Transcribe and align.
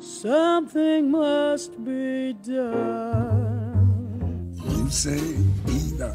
Something 0.00 1.10
must 1.10 1.84
be 1.84 2.32
done. 2.32 3.76
You 4.64 4.88
say 4.88 5.36
either. 5.68 6.12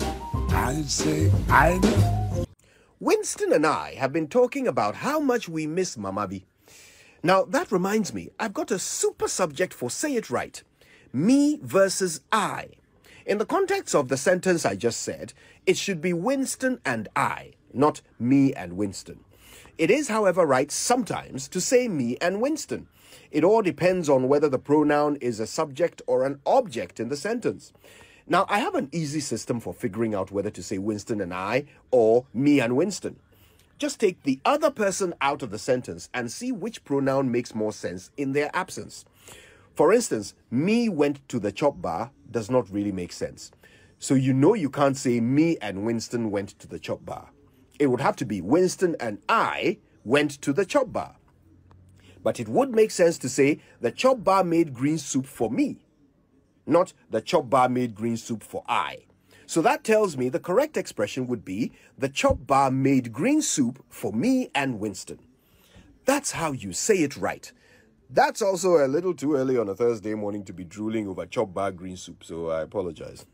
I 0.50 0.82
say 0.88 1.32
either. 1.50 2.46
Winston 3.00 3.54
and 3.54 3.64
I 3.64 3.94
have 3.94 4.12
been 4.12 4.28
talking 4.28 4.68
about 4.68 4.96
how 4.96 5.20
much 5.20 5.48
we 5.48 5.68
miss 5.68 5.98
Mamabi. 5.98 6.46
Now, 7.22 7.44
that 7.44 7.72
reminds 7.72 8.12
me, 8.12 8.32
I've 8.40 8.56
got 8.56 8.72
a 8.72 8.80
super 8.80 9.28
subject 9.28 9.72
for 9.72 9.92
Say 9.92 10.16
It 10.16 10.32
Right 10.32 10.64
Me 11.14 11.60
versus 11.62 12.22
I. 12.32 12.70
In 13.24 13.38
the 13.38 13.46
context 13.46 13.94
of 13.94 14.08
the 14.08 14.18
sentence 14.18 14.66
I 14.66 14.76
just 14.76 15.00
said, 15.02 15.34
it 15.68 15.78
should 15.78 16.02
be 16.02 16.12
Winston 16.12 16.80
and 16.84 17.08
I, 17.16 17.54
not 17.72 18.02
me 18.18 18.52
and 18.52 18.78
Winston. 18.78 19.20
It 19.78 19.92
is, 19.92 20.08
however, 20.08 20.46
right 20.46 20.72
sometimes 20.72 21.48
to 21.50 21.62
say 21.62 21.88
me 21.88 22.18
and 22.22 22.42
Winston. 22.42 22.88
It 23.32 23.44
all 23.44 23.62
depends 23.62 24.10
on 24.10 24.28
whether 24.28 24.50
the 24.50 24.60
pronoun 24.60 25.18
is 25.18 25.40
a 25.40 25.48
subject 25.48 26.02
or 26.08 26.26
an 26.26 26.40
object 26.46 27.00
in 27.00 27.10
the 27.10 27.18
sentence. 27.18 27.74
Now, 28.28 28.46
I 28.50 28.60
have 28.60 28.76
an 28.76 28.90
easy 28.92 29.20
system 29.20 29.60
for 29.60 29.74
figuring 29.74 30.16
out 30.16 30.32
whether 30.32 30.50
to 30.50 30.64
say 30.64 30.78
Winston 30.78 31.22
and 31.22 31.34
I 31.34 31.66
or 31.92 32.26
me 32.34 32.60
and 32.60 32.76
Winston. 32.76 33.18
Just 33.78 34.00
take 34.00 34.24
the 34.24 34.40
other 34.46 34.72
person 34.72 35.14
out 35.22 35.44
of 35.44 35.52
the 35.52 35.60
sentence 35.60 36.10
and 36.14 36.32
see 36.32 36.52
which 36.52 36.86
pronoun 36.86 37.30
makes 37.32 37.54
more 37.54 37.74
sense 37.74 38.10
in 38.16 38.32
their 38.32 38.50
absence. 38.56 39.06
For 39.76 39.92
instance, 39.92 40.34
me 40.50 40.88
went 40.88 41.28
to 41.28 41.40
the 41.40 41.52
chop 41.52 41.82
bar 41.82 42.12
does 42.32 42.50
not 42.50 42.72
really 42.72 42.94
make 42.94 43.12
sense. 43.12 43.52
So 44.00 44.14
you 44.14 44.34
know 44.34 44.54
you 44.54 44.70
can't 44.70 44.96
say 44.96 45.20
me 45.20 45.58
and 45.62 45.86
Winston 45.86 46.32
went 46.32 46.58
to 46.60 46.68
the 46.68 46.80
chop 46.80 47.06
bar. 47.06 47.30
It 47.80 47.88
would 47.88 48.02
have 48.02 48.16
to 48.18 48.26
be 48.26 48.42
Winston 48.42 48.96
and 49.00 49.20
I 49.28 49.80
went 50.04 50.32
to 50.42 50.54
the 50.54 50.66
chop 50.66 50.94
bar. 50.94 51.16
But 52.24 52.40
it 52.40 52.48
would 52.48 52.72
make 52.72 52.92
sense 52.92 53.18
to 53.20 53.30
say 53.30 53.60
the 53.82 53.92
chop 53.92 54.24
bar 54.24 54.44
made 54.44 54.74
green 54.74 54.98
soup 54.98 55.26
for 55.26 55.50
me, 55.52 55.86
not 56.66 56.94
the 57.10 57.22
chop 57.22 57.50
bar 57.50 57.70
made 57.70 57.96
green 57.96 58.18
soup 58.18 58.44
for 58.44 58.64
I. 58.68 59.06
So 59.48 59.62
that 59.62 59.84
tells 59.84 60.18
me 60.18 60.30
the 60.30 60.40
correct 60.40 60.76
expression 60.76 61.28
would 61.28 61.46
be 61.46 61.72
the 61.98 62.10
chop 62.10 62.48
bar 62.48 62.72
made 62.72 63.14
green 63.14 63.42
soup 63.42 63.84
for 63.90 64.12
me 64.12 64.50
and 64.56 64.80
Winston. 64.80 65.20
That's 66.06 66.32
how 66.32 66.52
you 66.52 66.74
say 66.74 66.98
it 66.98 67.16
right. 67.18 67.52
That's 68.10 68.42
also 68.42 68.86
a 68.86 68.88
little 68.88 69.14
too 69.14 69.36
early 69.36 69.58
on 69.58 69.68
a 69.70 69.76
Thursday 69.76 70.14
morning 70.14 70.44
to 70.46 70.54
be 70.54 70.64
drooling 70.64 71.08
over 71.08 71.26
chop 71.26 71.54
bar 71.54 71.72
green 71.72 71.98
soup, 71.98 72.24
so 72.24 72.50
I 72.50 72.62
apologize. 72.62 73.26